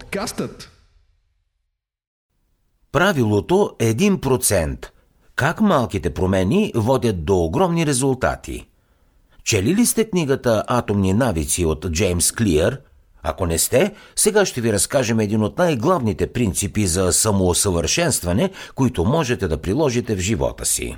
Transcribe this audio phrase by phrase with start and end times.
[0.00, 0.70] Подкастът
[2.92, 4.86] Правилото 1%.
[5.36, 8.68] Как малките промени водят до огромни резултати?
[9.44, 12.80] Чели ли сте книгата Атомни навици от Джеймс Клиър?
[13.22, 19.48] Ако не сте, сега ще ви разкажем един от най-главните принципи за самоусъвършенстване, които можете
[19.48, 20.96] да приложите в живота си.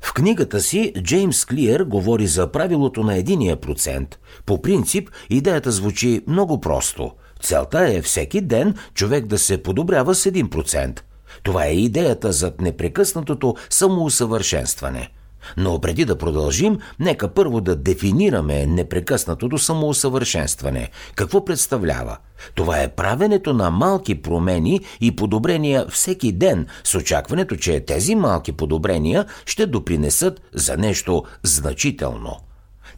[0.00, 4.18] В книгата си Джеймс Клиър говори за правилото на единия процент.
[4.46, 7.12] По принцип, идеята звучи много просто.
[7.42, 11.00] Целта е всеки ден човек да се подобрява с 1%.
[11.42, 15.10] Това е идеята зад непрекъснатото самоусъвършенстване.
[15.56, 20.90] Но преди да продължим, нека първо да дефинираме непрекъснатото самоусъвършенстване.
[21.14, 22.16] Какво представлява?
[22.54, 28.52] Това е правенето на малки промени и подобрения всеки ден с очакването, че тези малки
[28.52, 32.36] подобрения ще допринесат за нещо значително–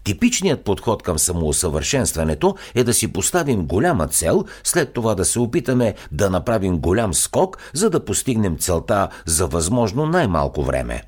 [0.05, 5.94] Типичният подход към самоусъвършенстването е да си поставим голяма цел, след това да се опитаме
[6.12, 11.03] да направим голям скок, за да постигнем целта за възможно най-малко време.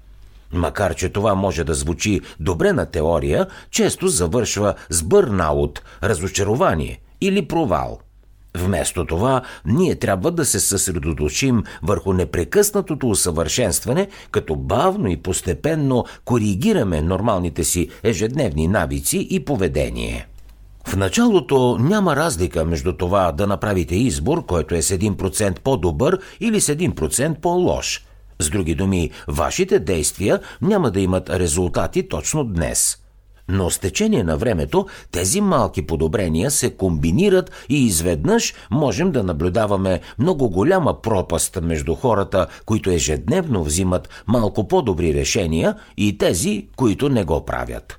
[0.52, 7.48] Макар, че това може да звучи добре на теория, често завършва с бърнаут, разочарование или
[7.48, 7.98] провал–
[8.56, 17.02] Вместо това, ние трябва да се съсредоточим върху непрекъснатото усъвършенстване, като бавно и постепенно коригираме
[17.02, 20.28] нормалните си ежедневни навици и поведение.
[20.86, 26.60] В началото няма разлика между това да направите избор, който е с 1% по-добър или
[26.60, 28.04] с 1% по-лош.
[28.38, 32.98] С други думи, вашите действия няма да имат резултати точно днес–
[33.48, 40.00] но с течение на времето тези малки подобрения се комбинират и изведнъж можем да наблюдаваме
[40.18, 47.24] много голяма пропаст между хората, които ежедневно взимат малко по-добри решения и тези, които не
[47.24, 47.98] го правят.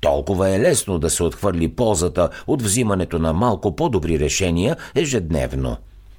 [0.00, 5.76] Толкова е лесно да се отхвърли ползата от взимането на малко по-добри решения ежедневно.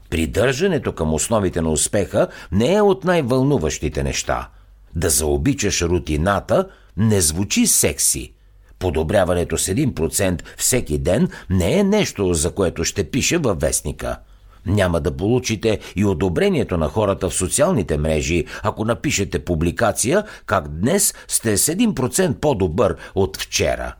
[0.09, 4.49] Придържането към основите на успеха не е от най-вълнуващите неща.
[4.95, 6.67] Да заобичаш рутината
[6.97, 8.31] не звучи секси–
[8.79, 14.17] Подобряването с 1% всеки ден не е нещо, за което ще пише във вестника.
[14.65, 21.13] Няма да получите и одобрението на хората в социалните мрежи, ако напишете публикация как днес
[21.27, 23.95] сте с 1% по-добър от вчера.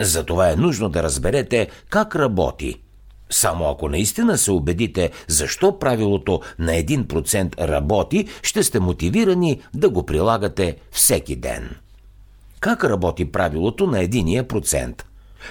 [0.00, 2.80] Затова е нужно да разберете как работи.
[3.30, 10.06] Само ако наистина се убедите защо правилото на 1% работи, ще сте мотивирани да го
[10.06, 11.70] прилагате всеки ден.
[12.64, 15.06] Как работи правилото на единия процент?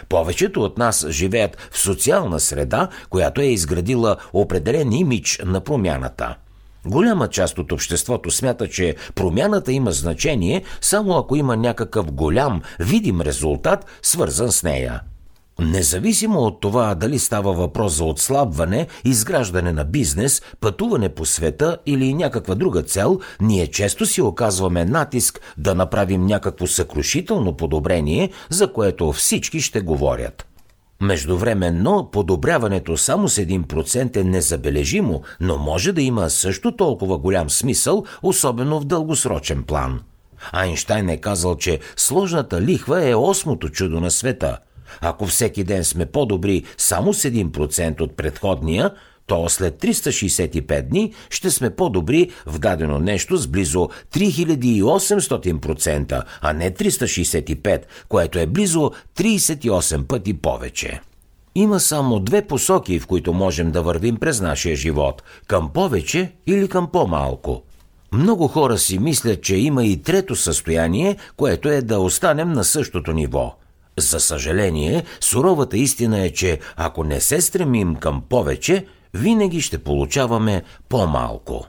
[0.10, 6.36] Повечето от нас живеят в социална среда, която е изградила определен имидж на промяната.
[6.86, 13.22] Голяма част от обществото смята, че промяната има значение само ако има някакъв голям, видим
[13.22, 15.02] резултат, свързан с нея–
[15.60, 22.14] Независимо от това дали става въпрос за отслабване, изграждане на бизнес, пътуване по света или
[22.14, 29.12] някаква друга цел, ние често си оказваме натиск да направим някакво съкрушително подобрение, за което
[29.12, 30.48] всички ще говорят.
[31.02, 38.04] Междувременно, подобряването само с 1% е незабележимо, но може да има също толкова голям смисъл,
[38.24, 40.00] особено в дългосрочен план.
[40.52, 44.58] Айнштайн е казал, че сложната лихва е осмото чудо на света–
[45.02, 48.92] ако всеки ден сме по-добри само с 1% от предходния,
[49.28, 56.72] то след 365 дни ще сме по-добри в дадено нещо с близо 3800%, а не
[56.72, 61.02] 365, което е близо 38 пъти повече.
[61.56, 66.68] Има само две посоки, в които можем да вървим през нашия живот– към повече или
[66.68, 67.64] към по-малко.
[68.12, 73.14] Много хора си мислят, че има и трето състояние, което е да останем на същото
[73.14, 73.56] ниво–
[73.98, 80.64] за съжаление, суровата истина е, че ако не се стремим към повече, винаги ще получаваме
[80.90, 81.68] по-малко.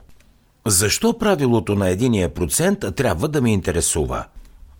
[0.67, 4.25] Защо правилото на единия процент трябва да ме интересува?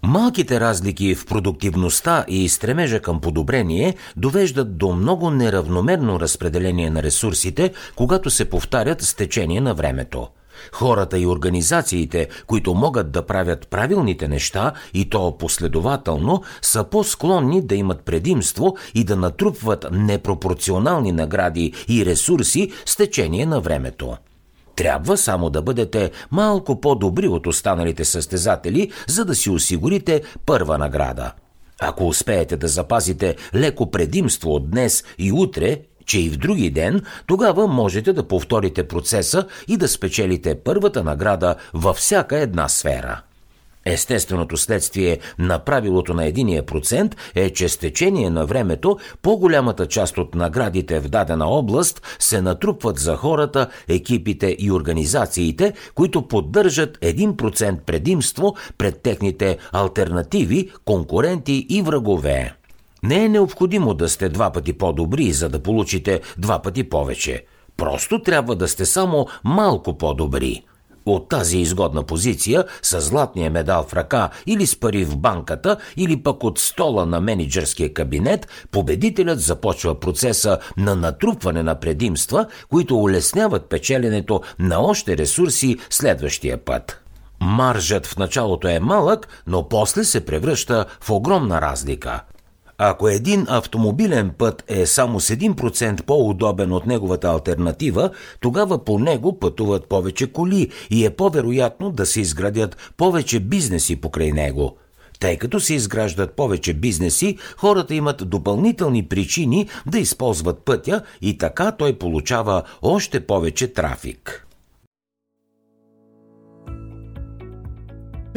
[0.03, 7.73] Малките разлики в продуктивността и стремежа към подобрение довеждат до много неравномерно разпределение на ресурсите,
[7.95, 10.27] когато се повтарят с течение на времето–
[10.71, 17.75] Хората и организациите, които могат да правят правилните неща и то последователно, са по-склонни да
[17.75, 24.17] имат предимство и да натрупват непропорционални награди и ресурси с течение на времето.
[24.75, 31.31] Трябва само да бъдете малко по-добри от останалите състезатели, за да си осигурите първа награда.
[31.81, 37.01] Ако успеете да запазите леко предимство от днес и утре че и в други ден,
[37.27, 43.21] тогава можете да повторите процеса и да спечелите първата награда във всяка една сфера.
[43.85, 50.17] Естественото следствие на правилото на единия процент е, че с течение на времето по-голямата част
[50.17, 57.79] от наградите в дадена област се натрупват за хората, екипите и организациите, които поддържат 1%
[57.79, 62.55] предимство пред техните альтернативи, конкуренти и врагове.
[63.05, 67.45] Не е необходимо да сте два пъти по-добри, за да получите два пъти повече.
[67.77, 70.63] Просто трябва да сте само малко по-добри.
[71.05, 76.23] От тази изгодна позиция, с златния медал в ръка или с пари в банката, или
[76.23, 83.69] пък от стола на менеджерския кабинет, победителят започва процеса на натрупване на предимства, които улесняват
[83.69, 87.01] печеленето на още ресурси следващия път.
[87.41, 92.21] Маржът в началото е малък, но после се превръща в огромна разлика–
[92.77, 99.39] ако един автомобилен път е само с 1% по-удобен от неговата альтернатива, тогава по него
[99.39, 104.77] пътуват повече коли и е по-вероятно да се изградят повече бизнеси покрай него.
[105.19, 111.71] Тъй като се изграждат повече бизнеси, хората имат допълнителни причини да използват пътя и така
[111.71, 114.47] той получава още повече трафик.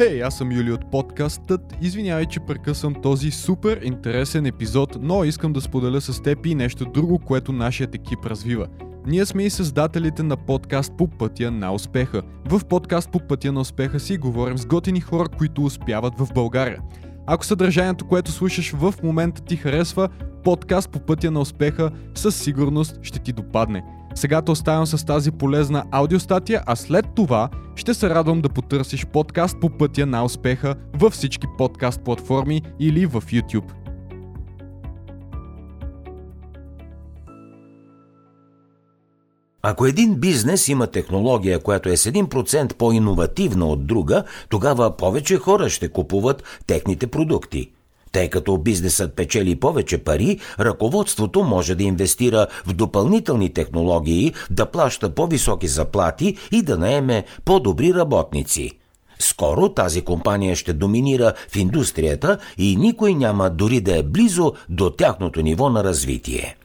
[0.01, 1.61] Хей, hey, аз съм Юли от подкастът.
[1.81, 6.85] Извинявай, че прекъсвам този супер интересен епизод, но искам да споделя с теб и нещо
[6.85, 8.67] друго, което нашият екип развива.
[9.07, 12.21] Ние сме и създателите на подкаст по пътя на успеха.
[12.45, 16.79] В подкаст по пътя на успеха си говорим с готини хора, които успяват в България.
[17.27, 20.09] Ако съдържанието, което слушаш в момента ти харесва,
[20.43, 23.83] подкаст по пътя на успеха със сигурност ще ти допадне.
[24.19, 29.05] Сега те оставям с тази полезна аудиостатия, а след това ще се радвам да потърсиш
[29.05, 33.71] подкаст по пътя на успеха във всички подкаст платформи или в YouTube.
[39.61, 45.69] Ако един бизнес има технология, която е с 1% по-инновативна от друга, тогава повече хора
[45.69, 47.71] ще купуват техните продукти–
[48.11, 55.09] тъй като бизнесът печели повече пари, ръководството може да инвестира в допълнителни технологии, да плаща
[55.09, 58.71] по-високи заплати и да наеме по-добри работници.
[59.19, 64.89] Скоро тази компания ще доминира в индустрията и никой няма дори да е близо до
[64.89, 66.55] тяхното ниво на развитие.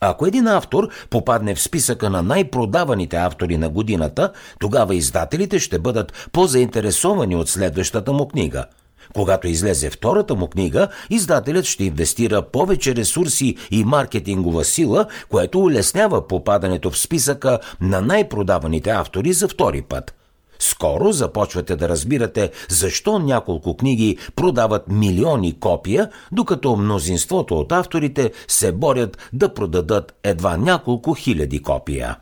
[0.00, 6.28] Ако един автор попадне в списъка на най-продаваните автори на годината, тогава издателите ще бъдат
[6.32, 8.64] по-заинтересовани от следващата му книга–
[9.18, 16.28] когато излезе втората му книга, издателят ще инвестира повече ресурси и маркетингова сила, което улеснява
[16.28, 20.14] попадането в списъка на най-продаваните автори за втори път.
[20.58, 28.72] Скоро започвате да разбирате защо няколко книги продават милиони копия, докато мнозинството от авторите се
[28.72, 32.16] борят да продадат едва няколко хиляди копия.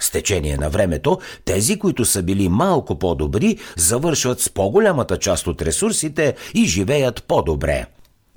[0.00, 5.62] С течение на времето, тези, които са били малко по-добри, завършват с по-голямата част от
[5.62, 7.86] ресурсите и живеят по-добре.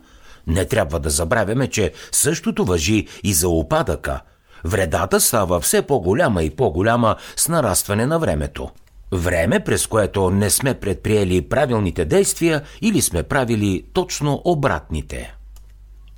[0.48, 4.22] Не трябва да забравяме, че същото въжи и за опадъка.
[4.64, 8.70] Вредата става все по-голяма и по-голяма с нарастване на времето.
[9.12, 15.36] Време, през което не сме предприели правилните действия или сме правили точно обратните.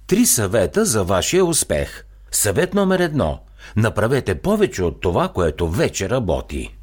[0.08, 2.06] Три съвета за вашия успех.
[2.32, 3.40] Съвет номер едно.
[3.76, 6.76] Направете повече от това, което вече работи.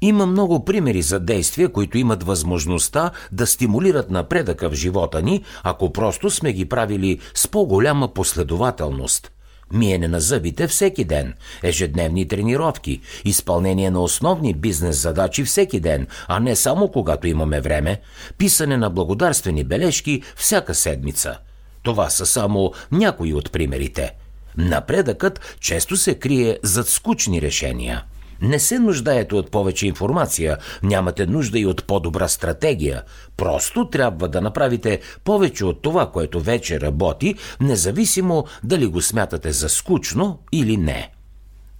[0.00, 5.92] Има много примери за действия, които имат възможността да стимулират напредъка в живота ни, ако
[5.92, 9.32] просто сме ги правили с по-голяма последователност.
[9.72, 16.40] Миене на зъбите всеки ден, ежедневни тренировки, изпълнение на основни бизнес задачи всеки ден, а
[16.40, 18.00] не само когато имаме време,
[18.38, 21.38] писане на благодарствени бележки всяка седмица.
[21.82, 24.14] Това са само някои от примерите.
[24.56, 28.04] Напредъкът често се крие зад скучни решения–
[28.42, 33.02] не се нуждаете от повече информация, нямате нужда и от по-добра стратегия.
[33.36, 39.68] Просто трябва да направите повече от това, което вече работи, независимо дали го смятате за
[39.68, 41.10] скучно или не.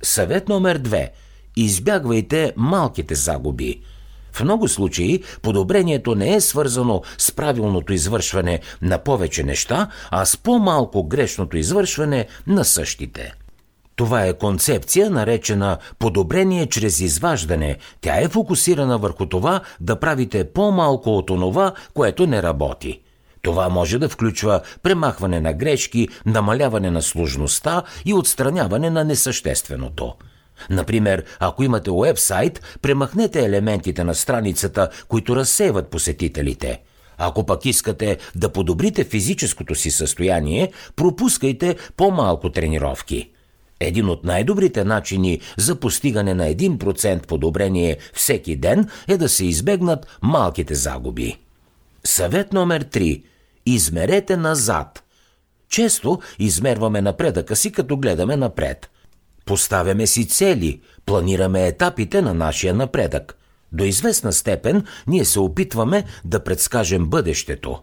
[0.02, 1.12] Съвет номер две.
[1.56, 3.80] Избягвайте малките загуби.
[4.32, 10.36] В много случаи подобрението не е свързано с правилното извършване на повече неща, а с
[10.36, 13.34] по-малко грешното извършване на същите.
[13.96, 17.76] Това е концепция, наречена подобрение чрез изваждане.
[18.00, 23.00] Тя е фокусирана върху това да правите по-малко от онова, което не работи.
[23.42, 30.14] Това може да включва премахване на грешки, намаляване на сложността и отстраняване на несъщественото.
[30.70, 36.80] Например, ако имате уебсайт, премахнете елементите на страницата, които разсейват посетителите.
[37.18, 43.30] Ако пък искате да подобрите физическото си състояние, пропускайте по-малко тренировки.
[43.80, 50.18] Един от най-добрите начини за постигане на 1% подобрение всеки ден е да се избегнат
[50.22, 51.36] малките загуби.
[52.04, 53.22] Съвет номер 3.
[53.66, 55.02] Измерете назад.
[55.68, 58.90] Често измерваме напредъка си, като гледаме напред.
[59.44, 63.38] Поставяме си цели, планираме етапите на нашия напредък.
[63.72, 67.78] До известна степен ние се опитваме да предскажем бъдещето.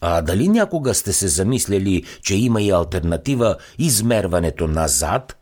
[0.00, 5.36] А дали някога сте се замислили, че има и альтернатива измерването назад?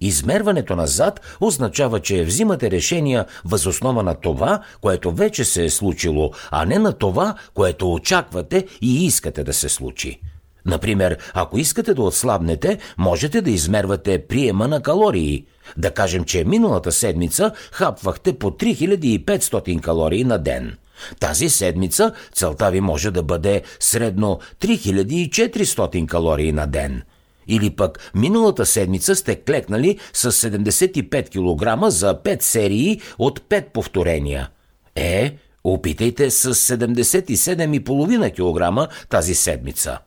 [0.00, 6.64] Измерването назад означава, че взимате решения възоснова на това, което вече се е случило, а
[6.64, 10.20] не на това, което очаквате и искате да се случи.
[10.66, 15.44] Например, ако искате да отслабнете, можете да измервате приема на калории.
[15.76, 20.76] Да кажем, че миналата седмица хапвахте по 3500 калории на ден.
[21.20, 27.02] Тази седмица целта ви може да бъде средно 3400 калории на ден.
[27.48, 34.48] Или пък миналата седмица сте клекнали с 75 кг за 5 серии от 5 повторения.
[34.96, 39.98] Е, опитайте с 77,5 кг тази седмица.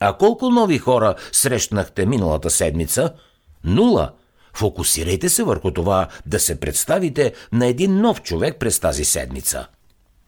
[0.00, 3.12] А колко нови хора срещнахте миналата седмица?
[3.64, 4.12] Нула.
[4.54, 9.66] Фокусирайте се върху това да се представите на един нов човек през тази седмица.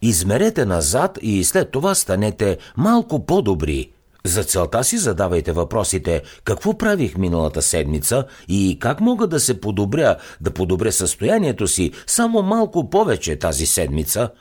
[0.02, 3.92] Измерете назад и след това станете малко по-добри.
[4.24, 10.16] За целта си задавайте въпросите какво правих миналата седмица и как мога да се подобря,
[10.40, 14.30] да подобря състоянието си само малко повече тази седмица–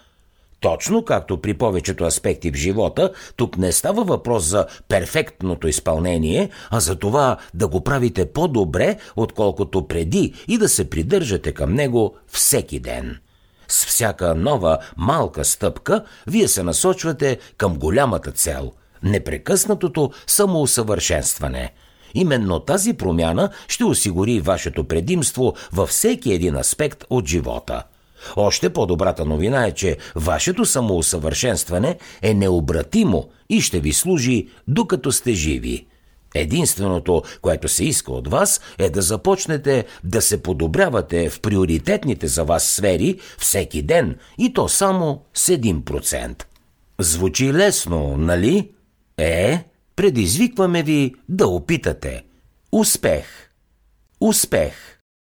[0.62, 6.80] точно както при повечето аспекти в живота, тук не става въпрос за перфектното изпълнение, а
[6.80, 12.80] за това да го правите по-добре, отколкото преди и да се придържате към него всеки
[12.80, 13.18] ден.
[13.72, 18.72] С всяка нова малка стъпка вие се насочвате към голямата цел–
[19.04, 21.74] непрекъснатото самоусъвършенстване–
[22.14, 27.84] Именно тази промяна ще осигури вашето предимство във всеки един аспект от живота–
[28.36, 35.34] още по-добрата новина е, че вашето самоусъвършенстване е необратимо и ще ви служи докато сте
[35.34, 35.88] живи.
[36.36, 42.44] Единственото, което се иска от вас, е да започнете да се подобрявате в приоритетните за
[42.44, 46.44] вас сфери всеки ден и то само с 1%.
[47.00, 48.72] Звучи лесно, нали?
[49.18, 49.64] Е,
[49.96, 52.24] предизвикваме ви да опитате.
[52.72, 53.26] Успех!
[54.22, 54.91] Успех!